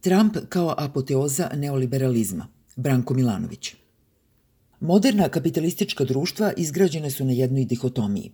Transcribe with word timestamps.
Trump 0.00 0.36
kao 0.48 0.74
apoteoza 0.78 1.50
neoliberalizma. 1.56 2.46
Branko 2.76 3.14
Milanović. 3.14 3.74
Moderna 4.80 5.28
kapitalistička 5.28 6.04
društva 6.04 6.52
izgrađene 6.56 7.10
su 7.10 7.24
na 7.24 7.32
jednoj 7.32 7.64
dihotomiji. 7.64 8.32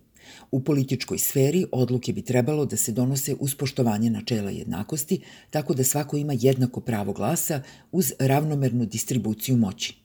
U 0.51 0.63
političkoj 0.63 1.17
sferi 1.17 1.65
odluke 1.71 2.13
bi 2.13 2.21
trebalo 2.21 2.65
da 2.65 2.77
se 2.77 2.91
donose 2.91 3.35
uz 3.39 3.55
poštovanje 3.55 4.09
načela 4.09 4.51
jednakosti, 4.51 5.19
tako 5.49 5.73
da 5.73 5.83
svako 5.83 6.17
ima 6.17 6.33
jednako 6.39 6.81
pravo 6.81 7.13
glasa 7.13 7.61
uz 7.91 8.13
ravnomernu 8.19 8.85
distribuciju 8.85 9.57
moći. 9.57 9.97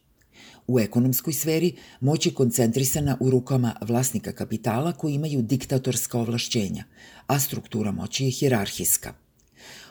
U 0.67 0.79
ekonomskoj 0.79 1.33
sferi 1.33 1.75
moć 1.99 2.25
je 2.25 2.33
koncentrisana 2.33 3.17
u 3.19 3.29
rukama 3.29 3.75
vlasnika 3.81 4.31
kapitala 4.31 4.91
koji 4.91 5.13
imaju 5.13 5.41
diktatorska 5.41 6.19
ovlašćenja, 6.19 6.83
a 7.27 7.39
struktura 7.39 7.91
moći 7.91 8.25
je 8.25 8.31
hirarhijska– 8.31 9.13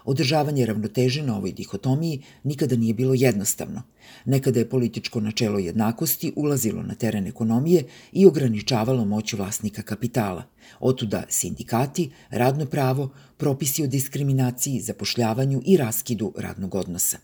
Održavanje 0.04 0.66
ravnoteže 0.66 1.22
na 1.22 1.36
ovoj 1.36 1.52
dihotomiji 1.52 2.22
nikada 2.44 2.76
nije 2.76 2.94
bilo 2.94 3.14
jednostavno. 3.14 3.82
Nekada 4.24 4.58
je 4.58 4.68
političko 4.68 5.20
načelo 5.20 5.58
jednakosti 5.58 6.32
ulazilo 6.36 6.82
na 6.82 6.94
teren 6.94 7.26
ekonomije 7.26 7.84
i 8.12 8.26
ograničavalo 8.26 9.04
moć 9.04 9.32
vlasnika 9.32 9.82
kapitala. 9.82 10.44
Otuda 10.80 11.24
sindikati, 11.28 12.10
radno 12.30 12.66
pravo, 12.66 13.10
propisi 13.36 13.84
o 13.84 13.86
diskriminaciji, 13.86 14.80
zapošljavanju 14.80 15.62
i 15.64 15.76
raskidu 15.76 16.32
radnog 16.36 16.74
odnosa. 16.74 17.18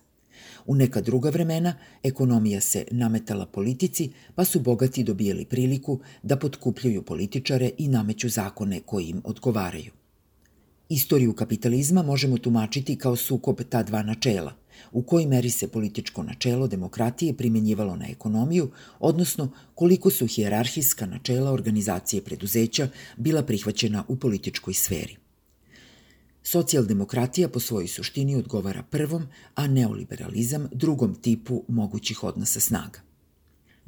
U 0.66 0.74
neka 0.74 1.00
druga 1.00 1.30
vremena 1.30 1.74
ekonomija 2.02 2.60
se 2.60 2.84
nametala 2.90 3.46
politici, 3.46 4.10
pa 4.34 4.44
su 4.44 4.60
bogati 4.60 5.04
dobijali 5.04 5.44
priliku 5.44 6.00
da 6.22 6.36
potkupljuju 6.36 7.02
političare 7.02 7.70
i 7.78 7.88
nameću 7.88 8.28
zakone 8.28 8.80
koji 8.80 9.06
im 9.06 9.20
odgovaraju. 9.24 9.97
Istoriju 10.88 11.32
kapitalizma 11.32 12.02
možemo 12.02 12.38
tumačiti 12.38 12.96
kao 12.96 13.16
sukob 13.16 13.60
ta 13.68 13.82
dva 13.82 14.02
načela, 14.02 14.52
u 14.92 15.02
kojoj 15.02 15.26
meri 15.26 15.50
se 15.50 15.68
političko 15.68 16.22
načelo 16.22 16.66
demokratije 16.66 17.36
primenjivalo 17.36 17.96
na 17.96 18.08
ekonomiju, 18.08 18.70
odnosno 19.00 19.52
koliko 19.74 20.10
su 20.10 20.26
hijerarhijska 20.26 21.06
načela 21.06 21.52
organizacije 21.52 22.22
preduzeća 22.22 22.88
bila 23.16 23.42
prihvaćena 23.42 24.04
u 24.08 24.16
političkoj 24.16 24.74
sferi. 24.74 25.16
Socijaldemokratija 26.42 27.48
po 27.48 27.60
svojoj 27.60 27.88
suštini 27.88 28.36
odgovara 28.36 28.82
prvom, 28.82 29.26
a 29.54 29.66
neoliberalizam 29.66 30.68
drugom 30.72 31.14
tipu 31.14 31.64
mogućih 31.68 32.24
odnosa 32.24 32.60
snaga. 32.60 33.07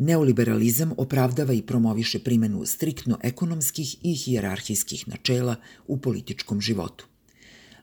Neoliberalizam 0.02 0.92
opravdava 0.96 1.52
i 1.52 1.62
promoviše 1.62 2.18
primenu 2.18 2.66
striktno 2.66 3.18
ekonomskih 3.22 3.96
i 4.02 4.14
hijerarhijskih 4.14 5.08
načela 5.08 5.56
u 5.86 5.98
političkom 5.98 6.60
životu. 6.60 7.06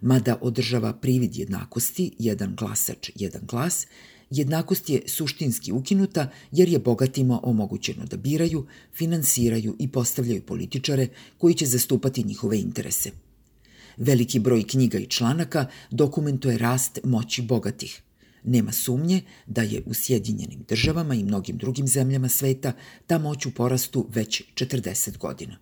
Mada 0.02 0.38
održava 0.42 0.94
privid 0.94 1.36
jednakosti, 1.36 2.12
jedan 2.20 2.56
glasač, 2.56 3.10
jedan 3.16 3.42
glas, 3.46 3.88
jednakost 4.30 4.90
je 4.90 5.02
suštinski 5.08 5.72
ukinuta 5.72 6.32
jer 6.52 6.70
je 6.70 6.80
bogatima 6.80 7.40
omogućeno 7.44 8.06
da 8.06 8.18
biraju, 8.18 8.66
finansiraju 8.96 9.76
i 9.80 9.88
postavljaju 9.88 10.42
političare 10.42 11.08
koji 11.38 11.54
će 11.54 11.66
zastupati 11.66 12.24
njihove 12.24 12.60
interese. 12.60 13.12
Veliki 13.98 14.40
broj 14.40 14.64
knjiga 14.64 14.98
i 14.98 15.06
članaka 15.06 15.66
dokumentuje 15.92 16.58
rast 16.58 17.00
moći 17.04 17.42
bogatih– 17.42 18.02
Nema 18.48 18.72
sumnje 18.72 19.22
da 19.46 19.62
je 19.62 19.82
u 19.86 19.94
Sjedinjenim 19.94 20.66
državama 20.68 21.16
i 21.16 21.24
mnogim 21.24 21.58
drugim 21.58 21.88
zemljama 21.88 22.30
sveta 22.30 22.74
ta 23.08 23.18
moć 23.18 23.46
u 23.46 23.52
porastu 23.52 24.08
već 24.14 24.44
40 24.56 25.18
godina. 25.18 25.58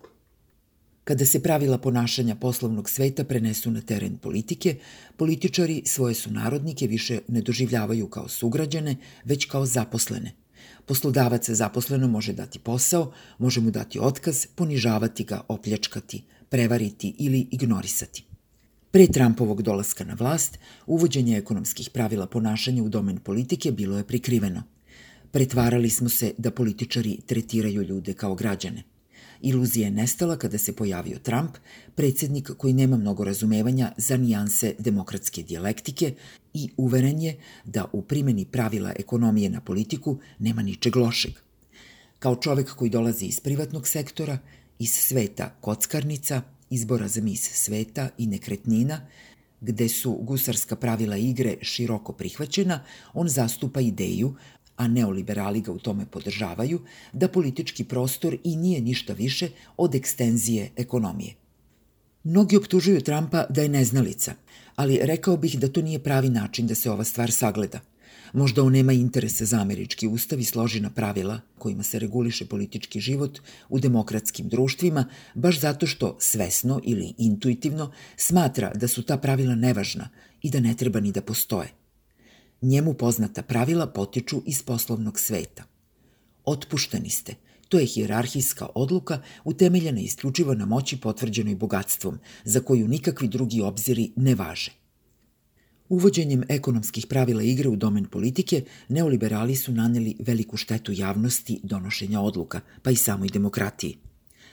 Kada 1.04 1.26
se 1.26 1.42
pravila 1.42 1.78
ponašanja 1.78 2.34
poslovnog 2.34 2.90
sveta 2.90 3.24
prenesu 3.24 3.70
na 3.70 3.80
teren 3.80 4.18
politike, 4.18 4.78
političari 5.16 5.82
svoje 5.86 6.14
sunarodnike 6.14 6.86
više 6.86 7.18
ne 7.28 7.40
doživljavaju 7.40 8.08
kao 8.08 8.28
sugrađane, 8.28 8.96
već 9.24 9.44
kao 9.44 9.66
zaposlene. 9.66 10.32
Poslodavac 10.86 11.50
zaposleno 11.50 12.08
može 12.08 12.32
dati 12.32 12.58
posao, 12.58 13.12
može 13.38 13.60
mu 13.60 13.70
dati 13.70 13.98
otkaz, 13.98 14.46
ponižavati 14.54 15.24
ga, 15.24 15.40
opljačkati, 15.48 16.24
prevariti 16.48 17.14
ili 17.18 17.48
ignorisati. 17.50 18.24
Pre 18.96 19.06
Trumpovog 19.06 19.62
dolaska 19.62 20.04
na 20.04 20.14
vlast, 20.14 20.58
uvođenje 20.86 21.36
ekonomskih 21.36 21.90
pravila 21.90 22.26
ponašanja 22.26 22.82
u 22.82 22.88
domen 22.88 23.18
politike 23.18 23.72
bilo 23.72 23.96
je 23.96 24.04
prikriveno. 24.04 24.62
Pretvarali 25.30 25.90
smo 25.90 26.08
se 26.08 26.32
da 26.38 26.50
političari 26.50 27.18
tretiraju 27.26 27.82
ljude 27.82 28.14
kao 28.14 28.34
građane. 28.34 28.82
Iluzija 29.40 29.84
je 29.84 29.90
nestala 29.90 30.36
kada 30.36 30.58
se 30.58 30.76
pojavio 30.76 31.18
Trump, 31.18 31.56
predsednik 31.94 32.50
koji 32.56 32.72
nema 32.72 32.96
mnogo 32.96 33.24
razumevanja 33.24 33.92
za 33.96 34.16
nijanse 34.16 34.74
demokratske 34.78 35.42
dijalektike 35.42 36.14
i 36.54 36.68
uveren 36.76 37.22
je 37.22 37.36
da 37.64 37.84
u 37.92 38.02
primeni 38.02 38.44
pravila 38.44 38.92
ekonomije 38.96 39.50
na 39.50 39.60
politiku 39.60 40.18
nema 40.38 40.62
ničeg 40.62 40.96
lošeg. 40.96 41.32
Kao 42.18 42.36
čovek 42.36 42.74
koji 42.74 42.90
dolazi 42.90 43.26
iz 43.26 43.40
privatnog 43.40 43.88
sektora, 43.88 44.38
iz 44.78 44.90
sveta 44.90 45.54
kockarnica– 45.60 46.42
izbora 46.70 47.08
za 47.08 47.20
mis 47.20 47.50
sveta 47.52 48.08
i 48.18 48.26
nekretnina, 48.26 49.00
gde 49.60 49.88
su 49.88 50.12
gusarska 50.12 50.76
pravila 50.76 51.16
igre 51.16 51.56
široko 51.62 52.12
prihvaćena, 52.12 52.84
on 53.14 53.28
zastupa 53.28 53.80
ideju, 53.80 54.34
a 54.76 54.88
neoliberali 54.88 55.60
ga 55.60 55.72
u 55.72 55.78
tome 55.78 56.06
podržavaju, 56.06 56.80
da 57.12 57.28
politički 57.28 57.84
prostor 57.84 58.36
i 58.44 58.56
nije 58.56 58.80
ništa 58.80 59.12
više 59.12 59.48
od 59.76 59.94
ekstenzije 59.94 60.70
ekonomije. 60.76 61.34
Mnogi 62.24 62.56
optužuju 62.56 63.00
Trumpa 63.00 63.46
da 63.48 63.62
je 63.62 63.68
neznalica, 63.68 64.34
ali 64.76 64.98
rekao 65.02 65.36
bih 65.36 65.58
da 65.58 65.68
to 65.68 65.82
nije 65.82 66.02
pravi 66.02 66.28
način 66.28 66.66
da 66.66 66.74
se 66.74 66.90
ova 66.90 67.04
stvar 67.04 67.30
sagleda– 67.30 67.80
Možda 68.32 68.62
on 68.62 68.72
nema 68.72 68.92
interese 68.92 69.44
za 69.44 69.60
američki 69.60 70.06
ustav 70.08 70.40
i 70.40 70.44
složina 70.44 70.90
pravila 70.90 71.40
kojima 71.58 71.82
se 71.82 71.98
reguliše 71.98 72.46
politički 72.46 73.00
život 73.00 73.38
u 73.68 73.78
demokratskim 73.78 74.48
društvima, 74.48 75.04
baš 75.34 75.60
zato 75.60 75.86
što 75.86 76.16
svesno 76.20 76.80
ili 76.84 77.14
intuitivno 77.18 77.92
smatra 78.16 78.72
da 78.74 78.88
su 78.88 79.02
ta 79.02 79.16
pravila 79.16 79.54
nevažna 79.54 80.08
i 80.42 80.50
da 80.50 80.60
ne 80.60 80.74
treba 80.74 81.00
ni 81.00 81.12
da 81.12 81.22
postoje. 81.22 81.68
Njemu 82.62 82.94
poznata 82.94 83.42
pravila 83.42 83.86
potiču 83.86 84.42
iz 84.46 84.62
poslovnog 84.62 85.20
sveta. 85.20 85.64
Otpušteni 86.44 87.10
ste, 87.10 87.34
To 87.68 87.78
je 87.78 87.86
hijerarhijska 87.86 88.66
odluka 88.74 89.22
utemeljena 89.44 90.00
isključivo 90.00 90.54
na 90.54 90.66
moći 90.66 90.96
potvrđenoj 91.00 91.54
bogatstvom, 91.54 92.18
za 92.44 92.60
koju 92.60 92.88
nikakvi 92.88 93.28
drugi 93.28 93.60
obziri 93.60 94.12
ne 94.16 94.34
važe. 94.34 94.85
Uvođenjem 95.88 96.42
ekonomskih 96.48 97.06
pravila 97.06 97.42
igre 97.42 97.68
u 97.68 97.76
domen 97.76 98.04
politike, 98.04 98.64
neoliberali 98.88 99.56
su 99.56 99.72
naneli 99.72 100.16
veliku 100.18 100.56
štetu 100.56 100.92
javnosti 100.92 101.60
donošenja 101.62 102.20
odluka, 102.20 102.60
pa 102.82 102.90
i 102.90 102.96
samoj 102.96 103.28
demokratiji. 103.28 103.96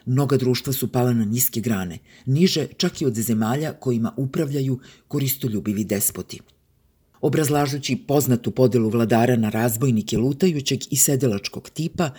Mnoga 0.05 0.37
društva 0.37 0.73
su 0.73 0.91
pala 0.91 1.13
na 1.13 1.25
niske 1.25 1.61
grane, 1.61 1.97
niže 2.25 2.67
čak 2.77 3.01
i 3.01 3.05
od 3.05 3.15
zemalja 3.15 3.73
kojima 3.73 4.13
upravljaju 4.17 4.79
koristoljubivi 5.07 5.83
despoti. 5.83 6.39
Obrazlažući 7.23 7.95
poznatu 8.07 8.51
podelu 8.51 8.89
vladara 8.89 9.35
na 9.35 9.49
razbojnike 9.49 10.17
lutajućeg 10.17 10.79
i 10.91 10.97
sedelačkog 10.97 11.69
tipa, 11.69 12.09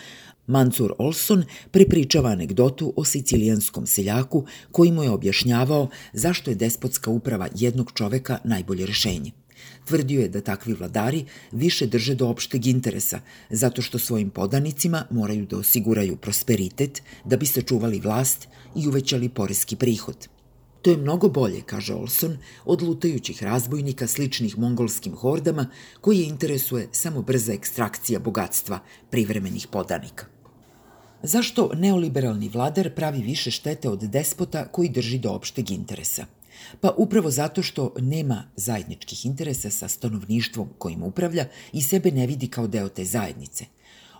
Mansur 0.47 0.93
Olson 0.97 1.43
prepričava 1.71 2.29
anegdotu 2.29 2.93
o 2.95 3.03
sicilijanskom 3.05 3.85
seljaku 3.85 4.45
koji 4.71 4.91
mu 4.91 5.03
je 5.03 5.09
objašnjavao 5.09 5.89
zašto 6.13 6.51
je 6.51 6.55
despotska 6.55 7.11
uprava 7.11 7.47
jednog 7.55 7.91
čoveka 7.93 8.37
najbolje 8.43 8.85
rešenje. 8.85 9.31
Tvrdio 9.85 10.21
je 10.21 10.29
da 10.29 10.41
takvi 10.41 10.73
vladari 10.73 11.25
više 11.51 11.85
drže 11.87 12.15
do 12.15 12.27
opšteg 12.27 12.65
interesa, 12.67 13.19
zato 13.49 13.81
što 13.81 13.99
svojim 13.99 14.29
podanicima 14.29 15.05
moraju 15.11 15.45
da 15.45 15.57
osiguraju 15.57 16.17
prosperitet 16.17 17.01
da 17.25 17.37
bi 17.37 17.45
sačuvali 17.45 17.99
vlast 17.99 18.47
i 18.75 18.87
uvećali 18.87 19.29
poreski 19.29 19.75
prihod. 19.75 20.34
To 20.85 20.91
je 20.91 20.97
mnogo 20.97 21.29
bolje, 21.29 21.61
kaže 21.61 21.93
Olson, 21.93 22.37
od 22.65 22.81
lutajućih 22.81 23.43
razbojnika 23.43 24.07
sličnih 24.07 24.57
mongolskim 24.57 25.15
hordama 25.15 25.69
koji 26.01 26.19
je 26.19 26.27
interesuje 26.27 26.87
samo 26.91 27.21
brza 27.21 27.53
ekstrakcija 27.53 28.19
bogatstva 28.19 28.79
privremenih 29.09 29.67
podanika. 29.67 30.25
Zašto 31.23 31.71
neoliberalni 31.73 32.49
vladar 32.49 32.93
pravi 32.95 33.21
više 33.21 33.51
štete 33.51 33.89
od 33.89 33.99
despota 33.99 34.67
koji 34.67 34.89
drži 34.89 35.17
do 35.17 35.31
opšteg 35.31 35.71
interesa? 35.71 36.25
Pa 36.81 36.93
upravo 36.97 37.31
zato 37.31 37.63
što 37.63 37.93
nema 37.99 38.43
zajedničkih 38.55 39.25
interesa 39.25 39.69
sa 39.69 39.87
stanovništvom 39.87 40.69
kojim 40.77 41.03
upravlja 41.03 41.47
i 41.73 41.81
sebe 41.81 42.11
ne 42.11 42.27
vidi 42.27 42.47
kao 42.47 42.67
deo 42.67 42.89
te 42.89 43.05
zajednice. 43.05 43.65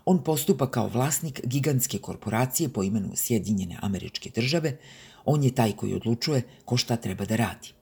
On 0.05 0.23
postupa 0.23 0.71
kao 0.71 0.87
vlasnik 0.87 1.41
gigantske 1.43 1.97
korporacije 1.97 2.69
po 2.69 2.83
imenu 2.83 3.11
Sjedinjene 3.15 3.77
američke 3.81 4.29
države, 4.29 4.77
on 5.25 5.43
je 5.43 5.55
taj 5.55 5.71
koji 5.71 5.93
odlučuje 5.93 6.41
ko 6.65 6.77
šta 6.77 6.95
treba 6.95 7.25
da 7.25 7.35
radi. 7.35 7.73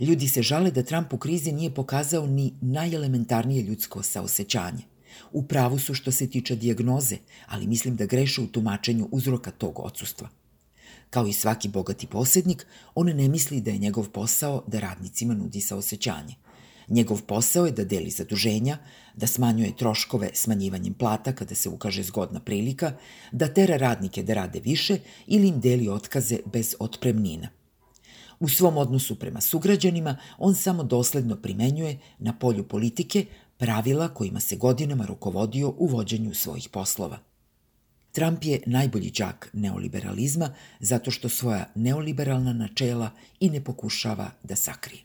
Ljudi 0.00 0.28
se 0.28 0.42
žale 0.42 0.70
da 0.70 0.82
Trump 0.82 1.12
u 1.12 1.18
krizi 1.18 1.52
nije 1.52 1.74
pokazao 1.74 2.26
ni 2.26 2.54
najelementarnije 2.60 3.62
ljudsko 3.62 4.02
saosećanje. 4.02 4.82
U 5.32 5.42
pravu 5.42 5.78
su 5.78 5.94
što 5.94 6.12
se 6.12 6.30
tiče 6.30 6.56
dijagnoze, 6.56 7.16
ali 7.46 7.66
mislim 7.66 7.96
da 7.96 8.06
greše 8.06 8.40
u 8.40 8.46
tumačenju 8.46 9.08
uzroka 9.10 9.50
tog 9.50 9.78
odsustva. 9.78 10.28
Kao 11.10 11.26
i 11.26 11.32
svaki 11.32 11.68
bogati 11.68 12.06
posjednik, 12.06 12.66
on 12.94 13.06
ne 13.06 13.28
misli 13.28 13.60
da 13.60 13.70
je 13.70 13.78
njegov 13.78 14.08
posao 14.08 14.64
da 14.66 14.80
radnicima 14.80 15.34
nudi 15.34 15.60
saosećanje. 15.60 16.34
Njegov 16.88 17.22
posao 17.22 17.66
je 17.66 17.72
da 17.72 17.84
deli 17.84 18.10
zaduženja, 18.10 18.78
da 19.16 19.26
smanjuje 19.26 19.76
troškove 19.76 20.30
smanjivanjem 20.34 20.94
plata 20.94 21.32
kada 21.32 21.54
se 21.54 21.68
ukaže 21.68 22.02
zgodna 22.02 22.40
prilika, 22.40 22.92
da 23.32 23.48
tera 23.48 23.76
radnike 23.76 24.22
da 24.22 24.34
rade 24.34 24.60
više 24.60 24.98
ili 25.26 25.48
im 25.48 25.60
deli 25.60 25.88
otkaze 25.88 26.38
bez 26.52 26.74
otpremnina. 26.78 27.48
U 28.40 28.48
svom 28.48 28.76
odnosu 28.76 29.18
prema 29.18 29.40
sugrađanima 29.40 30.16
on 30.38 30.54
samo 30.54 30.82
dosledno 30.82 31.36
primenjuje 31.36 31.98
na 32.18 32.38
polju 32.38 32.68
politike 32.68 33.26
pravila 33.58 34.08
kojima 34.08 34.40
se 34.40 34.56
godinama 34.56 35.06
rukovodio 35.06 35.74
u 35.78 35.86
vođenju 35.86 36.34
svojih 36.34 36.68
poslova. 36.68 37.18
Trump 38.12 38.44
je 38.44 38.60
najbolji 38.66 39.10
đak 39.10 39.50
neoliberalizma 39.52 40.54
zato 40.80 41.10
što 41.10 41.28
svoja 41.28 41.70
neoliberalna 41.74 42.52
načela 42.52 43.10
i 43.40 43.50
ne 43.50 43.64
pokušava 43.64 44.30
da 44.42 44.56
sakrije. 44.56 45.02